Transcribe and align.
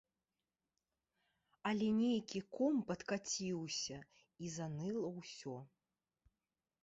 Але 1.71 1.89
нейкі 1.97 2.39
ком 2.55 2.79
падкаціўся, 2.87 3.97
і 4.45 4.51
заныла 4.57 5.07
ўсё. 5.19 5.55